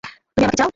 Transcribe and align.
তুমি 0.03 0.43
আমাকে 0.43 0.57
চাও? 0.57 0.69